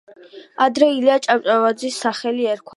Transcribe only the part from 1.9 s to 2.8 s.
სახელი ერქვა.